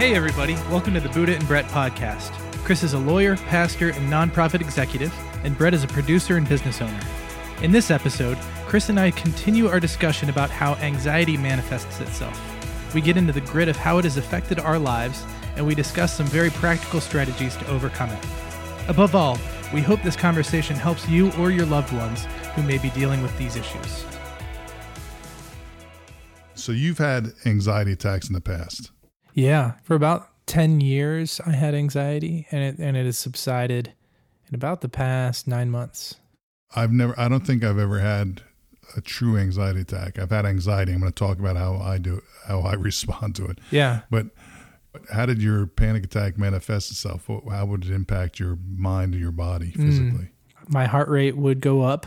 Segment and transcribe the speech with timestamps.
[0.00, 0.54] Hey, everybody.
[0.70, 2.32] Welcome to the Buddha and Brett podcast.
[2.64, 5.12] Chris is a lawyer, pastor, and nonprofit executive,
[5.44, 7.00] and Brett is a producer and business owner.
[7.60, 12.40] In this episode, Chris and I continue our discussion about how anxiety manifests itself.
[12.94, 15.22] We get into the grit of how it has affected our lives,
[15.56, 18.24] and we discuss some very practical strategies to overcome it.
[18.88, 19.36] Above all,
[19.74, 22.24] we hope this conversation helps you or your loved ones
[22.54, 24.06] who may be dealing with these issues.
[26.54, 28.92] So you've had anxiety attacks in the past.
[29.34, 33.92] Yeah, for about 10 years I had anxiety and it and it has subsided
[34.48, 36.16] in about the past 9 months.
[36.74, 38.42] I've never I don't think I've ever had
[38.96, 40.18] a true anxiety attack.
[40.18, 40.92] I've had anxiety.
[40.92, 43.58] I'm going to talk about how I do how I respond to it.
[43.70, 44.00] Yeah.
[44.10, 44.26] But
[45.12, 47.28] how did your panic attack manifest itself?
[47.48, 50.30] How would it impact your mind or your body physically?
[50.64, 52.06] Mm, my heart rate would go up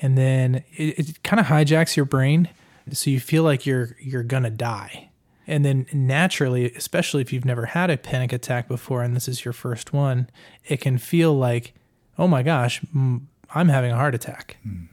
[0.00, 2.48] and then it, it kind of hijacks your brain
[2.92, 5.07] so you feel like you're you're going to die
[5.48, 9.46] and then naturally, especially if you've never had a panic attack before and this is
[9.46, 10.28] your first one,
[10.66, 11.72] it can feel like,
[12.18, 14.58] oh my gosh, I'm having a heart attack.
[14.64, 14.88] Mm.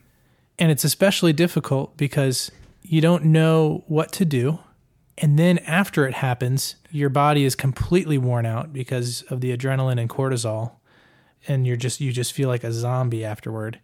[0.58, 2.50] And it's especially difficult because
[2.82, 4.58] you don't know what to do.
[5.18, 10.00] And then after it happens, your body is completely worn out because of the adrenaline
[10.00, 10.72] and cortisol.
[11.46, 13.78] And you're just, you just feel like a zombie afterward.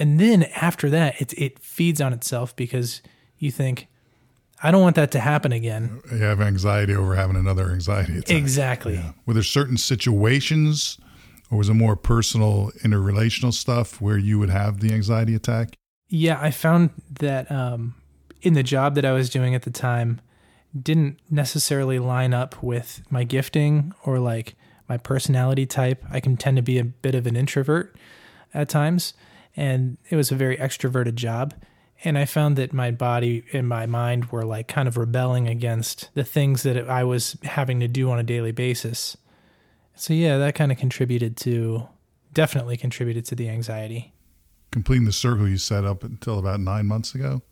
[0.00, 3.02] And then after that, it, it feeds on itself because
[3.38, 3.86] you think,
[4.62, 6.00] I don't want that to happen again.
[6.10, 8.36] You have anxiety over having another anxiety attack.
[8.36, 8.94] Exactly.
[8.94, 9.12] Yeah.
[9.26, 10.98] Were there certain situations
[11.50, 15.76] or was it more personal interrelational stuff where you would have the anxiety attack?
[16.08, 16.90] Yeah, I found
[17.20, 17.94] that um,
[18.40, 20.20] in the job that I was doing at the time
[20.78, 24.54] didn't necessarily line up with my gifting or like
[24.88, 26.02] my personality type.
[26.10, 27.96] I can tend to be a bit of an introvert
[28.54, 29.14] at times,
[29.56, 31.54] and it was a very extroverted job.
[32.04, 36.10] And I found that my body and my mind were like kind of rebelling against
[36.14, 39.16] the things that I was having to do on a daily basis.
[39.94, 41.86] So, yeah, that kind of contributed to,
[42.32, 44.12] definitely contributed to the anxiety.
[44.72, 47.42] Completing the circle you set up until about nine months ago.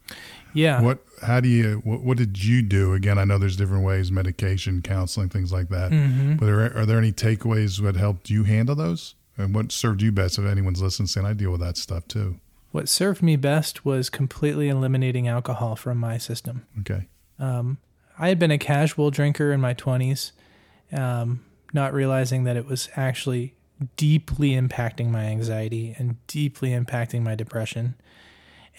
[0.52, 0.80] Yeah.
[0.80, 2.94] What, how do you, what, what did you do?
[2.94, 5.92] Again, I know there's different ways medication, counseling, things like that.
[5.92, 6.36] Mm-hmm.
[6.36, 9.14] But are, are there any takeaways that helped you handle those?
[9.36, 12.40] And what served you best if anyone's listening saying, I deal with that stuff too?
[12.70, 16.66] What served me best was completely eliminating alcohol from my system.
[16.80, 17.08] Okay.
[17.38, 17.78] Um,
[18.18, 20.32] I had been a casual drinker in my 20s,
[20.92, 23.54] um, not realizing that it was actually
[23.96, 27.94] deeply impacting my anxiety and deeply impacting my depression.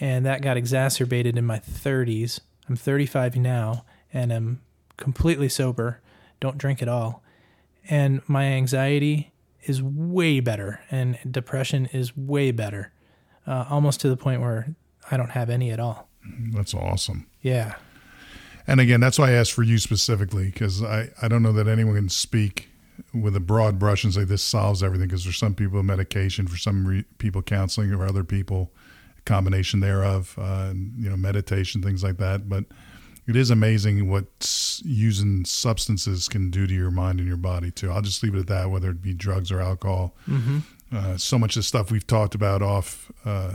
[0.00, 2.40] And that got exacerbated in my 30s.
[2.68, 4.60] I'm 35 now and I'm
[4.96, 6.00] completely sober,
[6.40, 7.22] don't drink at all.
[7.90, 9.32] And my anxiety
[9.64, 12.92] is way better and depression is way better
[13.46, 14.74] uh, almost to the point where
[15.10, 16.08] I don't have any at all.
[16.52, 17.26] That's awesome.
[17.40, 17.74] Yeah.
[18.66, 21.66] And again, that's why I asked for you specifically because I, I don't know that
[21.66, 22.68] anyone can speak
[23.12, 26.56] with a broad brush and say this solves everything because there's some people medication, for
[26.56, 28.72] some re- people counseling, or other people
[29.24, 32.48] combination thereof, uh, and, you know, meditation, things like that.
[32.48, 32.64] But
[33.26, 37.90] it is amazing what using substances can do to your mind and your body too.
[37.90, 40.14] I'll just leave it at that, whether it be drugs or alcohol.
[40.28, 40.58] Mm-hmm.
[40.94, 43.52] Uh, so much of the stuff we've talked about off uh,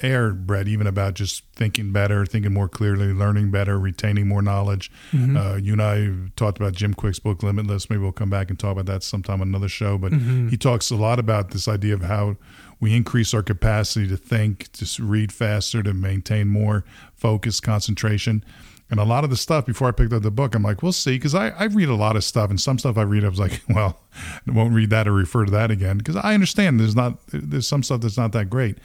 [0.00, 4.90] air, Brett, even about just thinking better, thinking more clearly, learning better, retaining more knowledge.
[5.12, 5.36] Mm-hmm.
[5.36, 7.90] Uh, you and I talked about Jim Kwik's book, Limitless.
[7.90, 9.98] Maybe we'll come back and talk about that sometime on another show.
[9.98, 10.48] But mm-hmm.
[10.48, 12.36] he talks a lot about this idea of how
[12.80, 16.84] we increase our capacity to think, to read faster, to maintain more
[17.14, 18.44] focus, concentration.
[18.90, 20.92] And a lot of the stuff before I picked up the book, I'm like, we'll
[20.92, 21.16] see.
[21.16, 23.38] Because I, I read a lot of stuff, and some stuff I read, I was
[23.38, 24.00] like, well,
[24.46, 25.98] I won't read that or refer to that again.
[25.98, 28.78] Because I understand there's not there's some stuff that's not that great.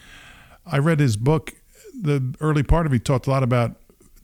[0.65, 1.53] I read his book.
[1.99, 3.75] The early part of it talked a lot about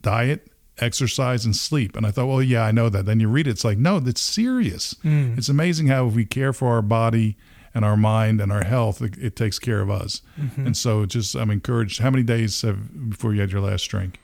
[0.01, 0.47] diet,
[0.79, 1.95] exercise, and sleep.
[1.95, 3.05] And I thought, well, yeah, I know that.
[3.05, 4.95] Then you read it, it's like, no, that's serious.
[5.03, 5.37] Mm.
[5.37, 7.37] It's amazing how if we care for our body
[7.73, 10.21] and our mind and our health, it, it takes care of us.
[10.39, 10.67] Mm-hmm.
[10.67, 11.99] And so, just I'm encouraged.
[11.99, 14.19] How many days have, before you had your last drink?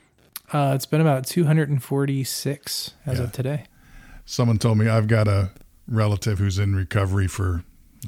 [0.52, 3.24] Uh, it's been about 246 as yeah.
[3.24, 3.64] of today.
[4.24, 5.50] Someone told me I've got a
[5.88, 7.62] relative who's in recovery for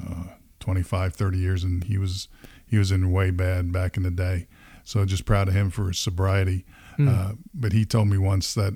[0.05, 0.23] uh,
[0.59, 2.27] 25, 30 years, and he was
[2.69, 4.47] he was in way bad back in the day.
[4.83, 6.65] So just proud of him for his sobriety.
[6.97, 7.07] Mm.
[7.09, 8.73] Uh, but he told me once that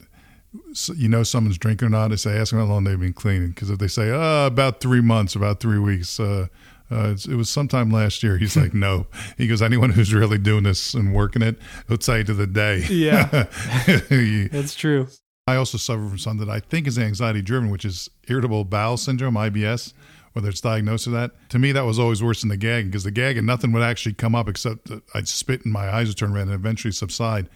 [0.95, 2.11] you know someone's drinking or not.
[2.11, 3.49] I say, ask them how long they've been cleaning.
[3.49, 6.47] Because if they say, oh, about three months, about three weeks, uh,
[6.91, 8.37] uh, it was sometime last year.
[8.37, 9.07] He's like, no.
[9.37, 11.57] He goes, anyone who's really doing this and working it,
[11.89, 12.85] you to the day.
[12.89, 13.47] Yeah,
[14.51, 15.07] that's true.
[15.47, 18.95] I also suffer from something that I think is anxiety driven, which is irritable bowel
[18.95, 19.93] syndrome, IBS,
[20.33, 21.31] whether it's diagnosed or that.
[21.50, 24.13] To me, that was always worse than the gagging because the gagging, nothing would actually
[24.13, 27.50] come up except that I'd spit and my eyes would turn red and eventually subside.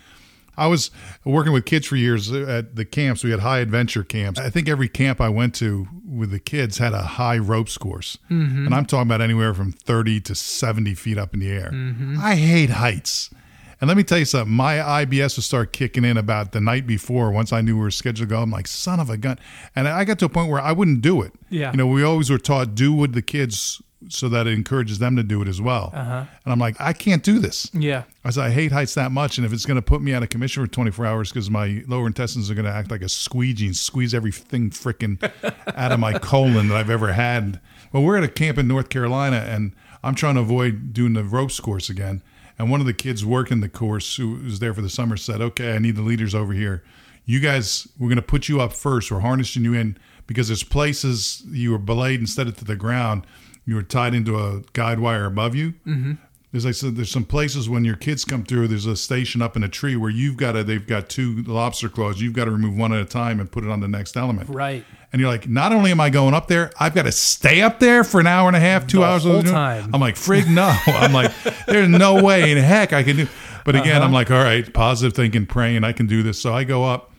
[0.58, 0.90] I was
[1.24, 3.24] working with kids for years at the camps.
[3.24, 4.40] We had high adventure camps.
[4.40, 8.18] I think every camp I went to with the kids had a high ropes course.
[8.32, 8.66] Mm-hmm.
[8.66, 11.70] And I'm talking about anywhere from 30 to 70 feet up in the air.
[11.72, 12.18] Mm-hmm.
[12.20, 13.30] I hate heights.
[13.80, 16.88] And let me tell you something, my IBS would start kicking in about the night
[16.88, 17.32] before.
[17.32, 19.38] Once I knew we were scheduled to go, I'm like, son of a gun.
[19.76, 21.34] And I got to a point where I wouldn't do it.
[21.50, 21.72] Yeah.
[21.72, 25.16] You know, we always were taught do with the kids so that it encourages them
[25.16, 25.92] to do it as well.
[25.94, 26.26] Uh-huh.
[26.46, 27.70] And I'm like, I can't do this.
[27.74, 28.04] Yeah.
[28.24, 29.38] I said, I hate heights that much.
[29.38, 31.84] And if it's going to put me out of commission for 24 hours because my
[31.88, 35.22] lower intestines are going to act like a squeegee and squeeze everything freaking
[35.76, 37.60] out of my colon that I've ever had.
[37.92, 39.74] Well, we're at a camp in North Carolina and
[40.04, 42.22] I'm trying to avoid doing the ropes course again.
[42.60, 45.42] And one of the kids working the course who was there for the summer said,
[45.42, 46.84] Okay, I need the leaders over here.
[47.26, 49.12] You guys, we're going to put you up first.
[49.12, 53.26] We're harnessing you in because there's places you were belayed instead of to the ground
[53.68, 55.74] you were tied into a guide wire above you.
[55.86, 56.14] Mm-hmm.
[56.54, 58.70] There's like so there's some places when your kids come through.
[58.70, 61.90] There's a station up in a tree where you've got to they've got two lobster
[61.90, 62.22] claws.
[62.22, 64.50] You've got to remove one at a time and put it on the next element.
[64.50, 64.86] Right.
[65.12, 67.80] And you're like, not only am I going up there, I've got to stay up
[67.80, 69.24] there for an hour and a half, two The hours.
[69.24, 69.90] whole time.
[69.94, 70.74] I'm like, frig, no.
[70.88, 71.32] I'm like,
[71.66, 73.28] there's no way in heck I can do.
[73.66, 74.06] But again, Uh-huh.
[74.06, 76.40] I'm like, all right, positive thinking, praying, I can do this.
[76.40, 77.12] So I go up.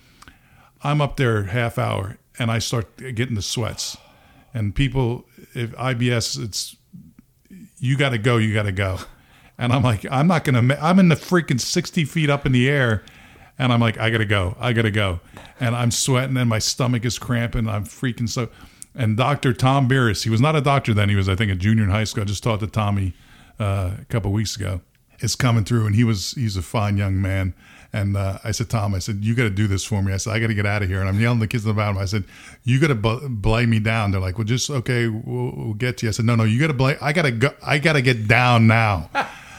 [0.82, 3.96] I'm up there half hour, and I start getting the sweats.
[4.54, 6.76] And people, if IBS, it's
[7.78, 8.98] you got to go, you got to go.
[9.58, 10.76] And I'm like, I'm not gonna.
[10.80, 13.02] I'm in the freaking 60 feet up in the air,
[13.58, 15.20] and I'm like, I gotta go, I gotta go,
[15.58, 17.68] and I'm sweating, and my stomach is cramping.
[17.68, 18.48] I'm freaking so.
[18.94, 19.52] And Dr.
[19.52, 21.08] Tom Beerus, he was not a doctor then.
[21.08, 22.22] He was, I think, a junior in high school.
[22.22, 23.14] I just talked to Tommy
[23.58, 24.80] uh, a couple weeks ago.
[25.20, 27.52] Is coming through, and he was he's a fine young man.
[27.92, 30.12] And uh, I said, Tom, I said, you got to do this for me.
[30.12, 31.00] I said, I got to get out of here.
[31.00, 31.96] And I'm yelling at the kids in the bottom.
[31.96, 32.24] I said,
[32.62, 34.10] you got to b- me down.
[34.10, 36.10] They're like, well, just okay, we'll, we'll get to you.
[36.10, 36.98] I said, no, no, you got to blay.
[37.00, 37.50] I got to go.
[37.66, 39.10] I got to get down now.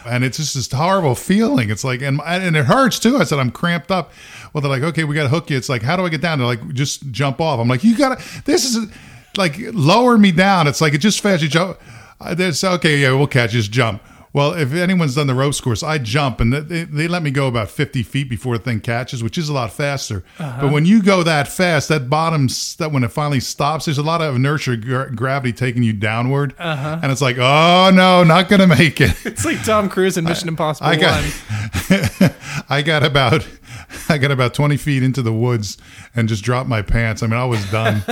[0.10, 1.70] And it's just this horrible feeling.
[1.70, 3.18] It's like, and and it hurts too.
[3.18, 4.12] I said, I'm cramped up.
[4.54, 5.58] Well, they're like, okay, we got to hook you.
[5.58, 6.40] It's like, how do I get down?
[6.40, 7.60] They're like, just jump off.
[7.60, 8.44] I'm like, you got to.
[8.44, 8.92] This is
[9.38, 10.68] like lower me down.
[10.68, 11.44] It's like it just fast.
[11.44, 11.80] You jump.
[12.22, 13.52] Okay, yeah, we'll catch.
[13.52, 14.02] Just jump.
[14.32, 17.48] Well, if anyone's done the ropes course, I jump and they, they let me go
[17.48, 20.24] about 50 feet before the thing catches, which is a lot faster.
[20.38, 20.68] But uh-huh.
[20.70, 22.48] when you go that fast, that bottom,
[22.78, 26.54] that when it finally stops, there's a lot of inertia, gra- gravity taking you downward.
[26.60, 27.00] Uh-huh.
[27.02, 29.16] And it's like, oh no, not going to make it.
[29.26, 32.32] It's like Tom Cruise in Mission Impossible I got, 1.
[32.70, 33.48] I got about,
[34.10, 35.80] I got about 20 feet into the woods
[36.16, 37.24] and just dropped my pants.
[37.24, 38.04] I mean, I was done.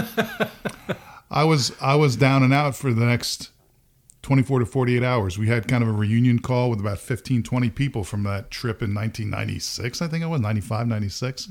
[1.29, 3.51] I was, I was down and out for the next
[4.27, 5.37] 24 to 48 hours.
[5.37, 8.81] We had kind of a reunion call with about 15, 20 people from that trip
[8.81, 11.47] in 1996, I think it was, 95, 96.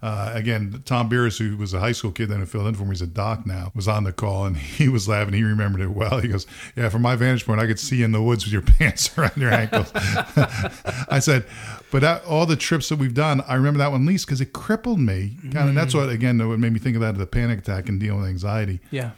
[0.00, 2.84] Uh, again, Tom Beers, who was a high school kid then who filled in for
[2.84, 5.34] me, he's a doc now, was on the call and he was laughing.
[5.34, 6.20] He remembered it well.
[6.20, 6.46] He goes,
[6.76, 9.18] Yeah, from my vantage point, I could see you in the woods with your pants
[9.18, 9.90] around your ankles.
[9.96, 11.44] I said,
[11.90, 14.52] But that, all the trips that we've done, I remember that one least because it
[14.52, 15.36] crippled me.
[15.50, 17.98] Kind of, that's what, again, what made me think of that, the panic attack and
[17.98, 18.78] dealing with anxiety.
[18.92, 19.10] Yeah.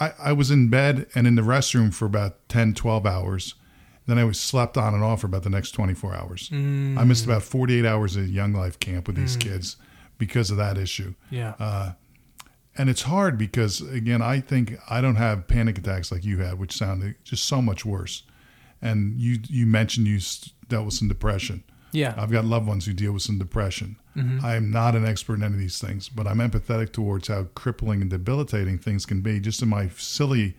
[0.00, 3.54] I, I was in bed and in the restroom for about 10, 12 hours.
[4.06, 6.50] Then I was slept on and off for about the next 24 hours.
[6.50, 6.98] Mm.
[6.98, 9.40] I missed about 48 hours at Young Life camp with these mm.
[9.40, 9.76] kids
[10.18, 11.14] because of that issue.
[11.30, 11.54] Yeah.
[11.58, 11.92] Uh,
[12.76, 16.58] and it's hard because, again, I think I don't have panic attacks like you had,
[16.58, 18.22] which sounded just so much worse.
[18.80, 20.18] And you, you mentioned you
[20.68, 21.62] dealt with some depression.
[21.92, 22.14] Yeah.
[22.16, 23.96] I've got loved ones who deal with some depression.
[24.42, 27.44] I am not an expert in any of these things, but I'm empathetic towards how
[27.54, 30.54] crippling and debilitating things can be, just in my silly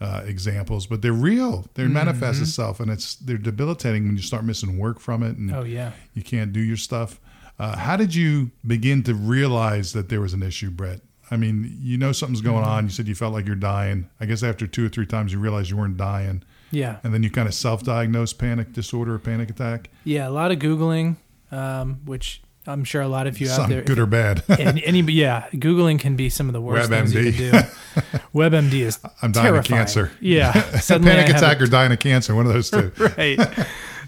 [0.00, 0.86] uh, examples.
[0.86, 1.66] But they're real.
[1.74, 5.52] They manifest itself, and it's they're debilitating when you start missing work from it, and
[5.52, 5.92] oh, yeah.
[6.14, 7.20] you can't do your stuff.
[7.58, 11.00] Uh, how did you begin to realize that there was an issue, Brett?
[11.30, 12.84] I mean, you know something's going on.
[12.84, 14.08] You said you felt like you're dying.
[14.20, 16.98] I guess after two or three times, you realized you weren't dying, Yeah.
[17.04, 19.90] and then you kind of self diagnose panic disorder or panic attack.
[20.04, 20.26] Yeah.
[20.26, 21.16] A lot of Googling,
[21.52, 23.82] um, which I'm sure a lot of you out there.
[23.82, 24.42] good or bad.
[24.48, 27.50] and any, yeah, Googling can be some of the worst things you can do.
[28.34, 30.12] WebMD is I'm dying of cancer.
[30.20, 30.50] Yeah.
[30.54, 32.92] I panic have attack or dying of cancer, one of those two.
[33.16, 33.38] right.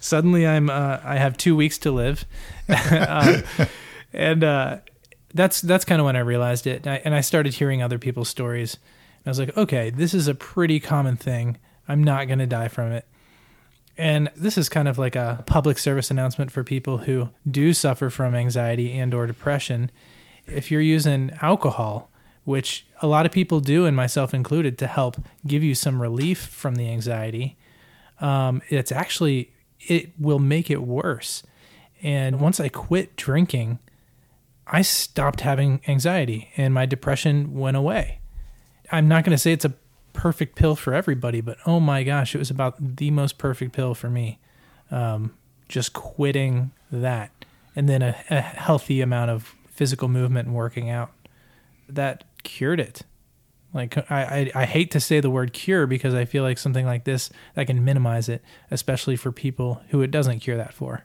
[0.00, 2.26] Suddenly I'm uh, I have two weeks to live,
[2.68, 3.42] um,
[4.12, 4.78] and uh,
[5.32, 7.98] that's that's kind of when I realized it, and I, and I started hearing other
[7.98, 8.74] people's stories.
[8.74, 11.56] And I was like, okay, this is a pretty common thing.
[11.88, 13.06] I'm not going to die from it.
[13.96, 18.10] And this is kind of like a public service announcement for people who do suffer
[18.10, 19.90] from anxiety and or depression.
[20.46, 22.10] If you're using alcohol,
[22.44, 26.38] which a lot of people do and myself included to help give you some relief
[26.38, 27.56] from the anxiety,
[28.20, 31.42] um, it's actually it will make it worse.
[32.02, 33.78] And once I quit drinking,
[34.66, 38.20] I stopped having anxiety and my depression went away.
[38.90, 39.74] I'm not going to say it's a
[40.14, 43.94] perfect pill for everybody, but oh my gosh, it was about the most perfect pill
[43.94, 44.38] for me.
[44.90, 45.34] Um,
[45.68, 47.30] just quitting that.
[47.76, 51.10] and then a, a healthy amount of physical movement and working out.
[51.88, 53.02] That cured it.
[53.72, 56.86] Like I, I, I hate to say the word cure because I feel like something
[56.86, 61.04] like this that can minimize it, especially for people who it doesn't cure that for.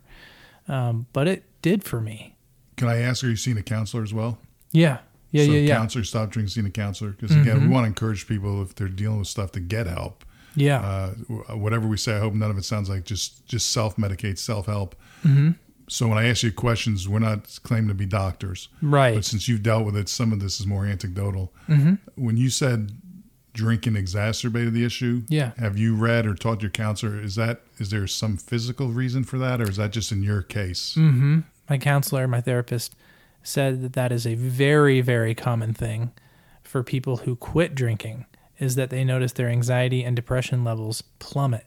[0.68, 2.36] Um, but it did for me.
[2.78, 4.38] Can I ask, are you seeing a counselor as well?
[4.72, 5.00] Yeah,
[5.32, 5.76] yeah, so yeah, yeah.
[5.76, 7.12] counselor, stop drinking, seeing a counselor.
[7.12, 10.24] Because again, we want to encourage people if they're dealing with stuff to get help.
[10.56, 13.96] Yeah, Uh, whatever we say, I hope none of it sounds like just just self
[13.98, 14.96] medicate, self help.
[15.24, 15.52] Mm-hmm.
[15.88, 19.16] So when I ask you questions, we're not claiming to be doctors, right.
[19.16, 21.52] but since you've dealt with it, some of this is more anecdotal.
[21.68, 21.96] mm-hmm.
[22.16, 22.92] When you said
[23.54, 25.52] drinking exacerbated the issue, Yeah.
[25.58, 27.20] have you read or taught your counselor?
[27.20, 30.42] Is that is there some physical reason for that, or is that just in your
[30.44, 30.96] case?
[30.98, 31.40] Mm-hmm.
[31.70, 32.96] My counselor, my therapist,
[33.44, 36.12] said that that is a very, very common thing
[36.64, 38.26] for people who quit drinking.
[38.60, 41.66] Is that they notice their anxiety and depression levels plummet.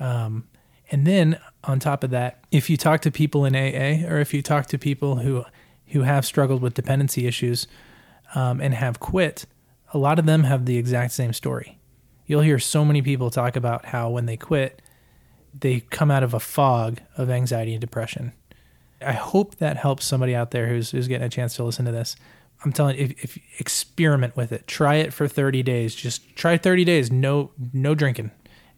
[0.00, 0.48] Um,
[0.90, 4.34] and then on top of that, if you talk to people in AA or if
[4.34, 5.44] you talk to people who
[5.88, 7.66] who have struggled with dependency issues
[8.34, 9.46] um, and have quit,
[9.92, 11.78] a lot of them have the exact same story.
[12.26, 14.80] You'll hear so many people talk about how when they quit,
[15.58, 18.32] they come out of a fog of anxiety and depression.
[19.04, 21.92] I hope that helps somebody out there who's who's getting a chance to listen to
[21.92, 22.16] this.
[22.62, 25.94] I'm telling you, if, if experiment with it, try it for 30 days.
[25.94, 28.30] Just try 30 days, no no drinking,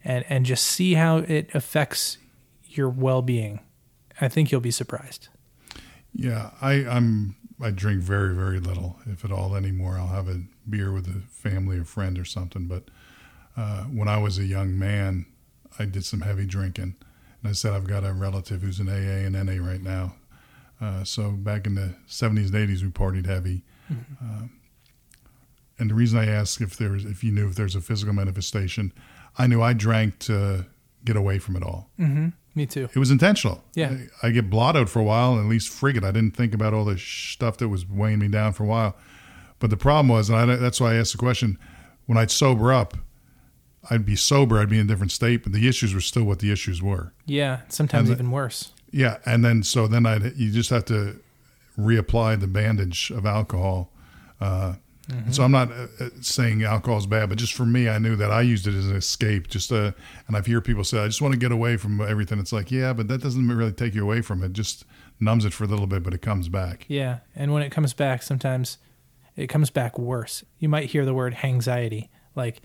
[0.03, 2.17] and and just see how it affects
[2.65, 3.59] your well being.
[4.21, 5.27] I think you'll be surprised.
[6.13, 9.97] Yeah, I, I'm I drink very very little, if at all anymore.
[9.97, 12.67] I'll have a beer with a family or friend or something.
[12.67, 12.85] But
[13.57, 15.25] uh, when I was a young man,
[15.77, 16.95] I did some heavy drinking,
[17.43, 20.15] and I said I've got a relative who's in AA and NA right now.
[20.81, 23.63] Uh, so back in the 70s and 80s, we partied heavy.
[24.21, 24.51] Um,
[25.77, 28.13] and the reason I asked if there was, if you knew if there's a physical
[28.13, 28.93] manifestation,
[29.37, 30.65] I knew I drank to
[31.03, 31.89] get away from it all.
[31.99, 32.29] Mm-hmm.
[32.55, 32.87] Me too.
[32.93, 33.63] It was intentional.
[33.73, 33.97] Yeah.
[34.21, 36.03] I, I get blottoed for a while, and at least frigate.
[36.03, 38.95] I didn't think about all the stuff that was weighing me down for a while.
[39.59, 41.57] But the problem was, and I, that's why I asked the question,
[42.05, 42.95] when I'd sober up,
[43.89, 46.39] I'd be sober, I'd be in a different state, but the issues were still what
[46.39, 47.13] the issues were.
[47.25, 48.71] Yeah, sometimes And the- even worse.
[48.91, 51.19] Yeah, and then so then I you just have to
[51.79, 53.91] reapply the bandage of alcohol.
[54.39, 54.75] Uh,
[55.31, 58.15] So I'm not uh, uh, saying alcohol is bad, but just for me, I knew
[58.15, 59.47] that I used it as an escape.
[59.49, 59.91] Just uh,
[60.27, 62.39] and I've hear people say, I just want to get away from everything.
[62.39, 64.53] It's like, yeah, but that doesn't really take you away from it.
[64.53, 64.85] Just
[65.19, 66.85] numbs it for a little bit, but it comes back.
[66.87, 68.77] Yeah, and when it comes back, sometimes
[69.35, 70.45] it comes back worse.
[70.59, 72.61] You might hear the word anxiety, like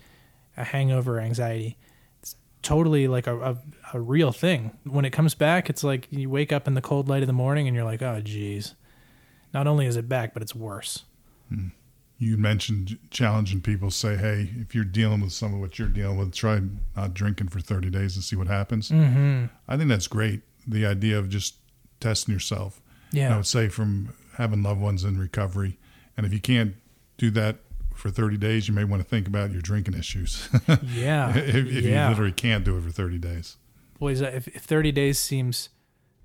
[0.58, 1.78] a hangover anxiety.
[2.20, 3.56] It's totally like a, a,
[3.94, 4.76] a real thing.
[4.84, 7.32] When it comes back, it's like you wake up in the cold light of the
[7.32, 8.74] morning and you're like, oh, geez.
[9.54, 11.04] Not only is it back, but it's worse.
[12.18, 13.90] You mentioned challenging people.
[13.90, 16.60] Say, hey, if you're dealing with some of what you're dealing with, try
[16.96, 18.90] not drinking for 30 days and see what happens.
[18.90, 19.46] Mm-hmm.
[19.66, 20.42] I think that's great.
[20.66, 21.54] The idea of just
[22.00, 22.82] testing yourself.
[23.10, 25.78] Yeah, I would say from having loved ones in recovery.
[26.16, 26.74] And if you can't
[27.16, 27.56] do that
[27.98, 30.48] for 30 days, you may want to think about your drinking issues.
[30.94, 31.36] Yeah.
[31.36, 32.04] if if yeah.
[32.04, 33.56] you literally can't do it for 30 days.
[33.98, 35.70] Boys, if, if 30 days seems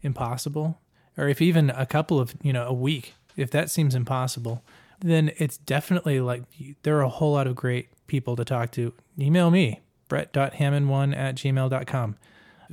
[0.02, 0.80] impossible,
[1.18, 4.64] or if even a couple of, you know, a week, if that seems impossible,
[5.00, 6.44] then it's definitely like
[6.84, 8.94] there are a whole lot of great people to talk to.
[9.20, 12.18] Email me, brett.hammond1 at gmail.com.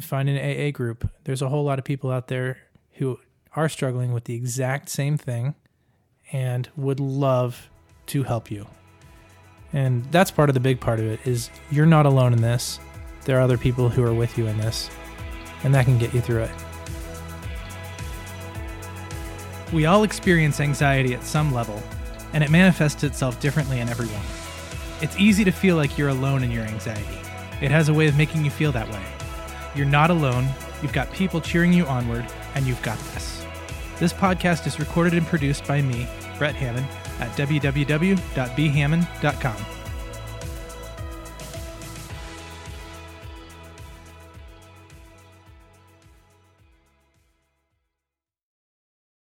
[0.00, 1.10] Find an AA group.
[1.24, 2.58] There's a whole lot of people out there
[2.94, 3.18] who
[3.56, 5.54] are struggling with the exact same thing
[6.32, 7.70] and would love
[8.06, 8.66] to help you.
[9.72, 12.80] And that's part of the big part of it is you're not alone in this.
[13.24, 14.90] There are other people who are with you in this,
[15.62, 16.50] and that can get you through it.
[19.72, 21.80] We all experience anxiety at some level,
[22.32, 24.22] and it manifests itself differently in everyone.
[25.00, 27.18] It's easy to feel like you're alone in your anxiety.
[27.60, 29.02] It has a way of making you feel that way.
[29.76, 30.48] You're not alone,
[30.82, 33.44] you've got people cheering you onward, and you've got this.
[34.00, 36.08] This podcast is recorded and produced by me,
[36.38, 36.86] Brett Hammond,
[37.20, 39.79] at www.bhammond.com.